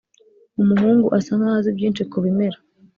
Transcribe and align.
umuhungu 0.61 1.07
asa 1.17 1.31
nkaho 1.37 1.55
azi 1.59 1.71
byinshi 1.77 2.03
kubimera. 2.11 2.57